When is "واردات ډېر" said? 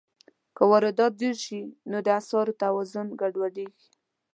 0.71-1.35